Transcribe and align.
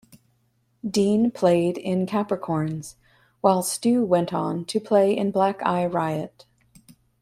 Dean 0.83 1.29
played 1.29 1.77
in 1.77 2.07
Capricorns, 2.07 2.95
while 3.41 3.61
Stu 3.61 4.03
went 4.03 4.33
on 4.33 4.65
to 4.65 4.79
play 4.79 5.15
in 5.15 5.29
Black 5.29 5.61
Eye 5.61 5.85
Riot. 5.85 6.47